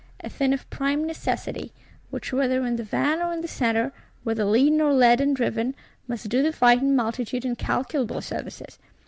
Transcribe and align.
A 0.21 0.29
thing 0.31 0.51
of 0.51 0.67
prime 0.71 1.05
necessity; 1.05 1.73
which 2.09 2.33
whether 2.33 2.65
in 2.65 2.75
the 2.75 2.83
van 2.83 3.21
or 3.21 3.31
in 3.33 3.41
the 3.41 3.47
centre, 3.47 3.93
whether 4.23 4.45
leading 4.45 4.81
or 4.81 4.91
led 4.95 5.21
and 5.21 5.35
driven, 5.35 5.75
must 6.07 6.27
do 6.27 6.41
the 6.41 6.51
fighting 6.51 6.95
multitude 6.95 7.45
incalculable 7.45 8.21
services. 8.23 8.79